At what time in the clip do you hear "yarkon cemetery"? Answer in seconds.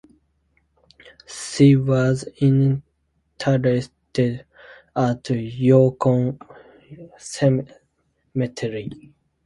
4.95-9.13